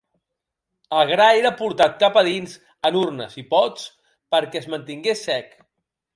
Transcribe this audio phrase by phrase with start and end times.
[0.99, 2.57] El gra era portat cap a dins
[2.91, 3.85] en urnes i pots
[4.37, 5.55] perquè es mantingués sec.